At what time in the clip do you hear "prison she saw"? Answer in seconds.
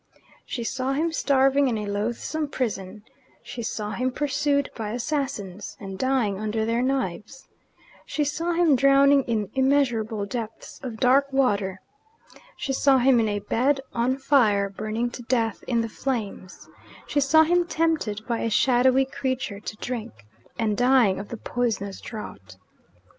2.47-3.91